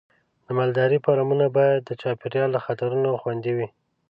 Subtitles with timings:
[0.45, 3.67] د مالدارۍ فارمونه باید د چاپېریال له خطرونو خوندي وي.